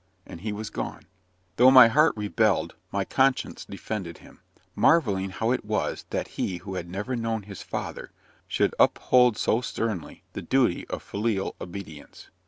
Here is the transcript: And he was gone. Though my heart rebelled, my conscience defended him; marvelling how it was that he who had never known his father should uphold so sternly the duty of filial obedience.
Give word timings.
And 0.25 0.41
he 0.41 0.51
was 0.51 0.71
gone. 0.71 1.03
Though 1.57 1.69
my 1.69 1.87
heart 1.87 2.13
rebelled, 2.17 2.73
my 2.91 3.05
conscience 3.05 3.65
defended 3.65 4.17
him; 4.17 4.39
marvelling 4.73 5.29
how 5.29 5.51
it 5.51 5.63
was 5.63 6.05
that 6.09 6.29
he 6.39 6.57
who 6.57 6.73
had 6.73 6.89
never 6.89 7.15
known 7.15 7.43
his 7.43 7.61
father 7.61 8.11
should 8.47 8.73
uphold 8.79 9.37
so 9.37 9.61
sternly 9.61 10.23
the 10.33 10.41
duty 10.41 10.87
of 10.87 11.03
filial 11.03 11.55
obedience. 11.61 12.31